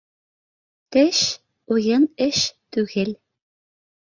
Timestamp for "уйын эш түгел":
1.73-3.11